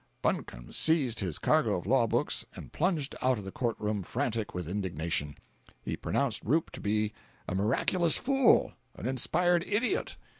[0.23, 4.51] Buncombe seized his cargo of law books and plunged out of the court room frantic
[4.51, 5.37] with indignation.
[5.83, 7.13] He pronounced Roop to be
[7.47, 10.15] a miraculous fool, an inspired idiot.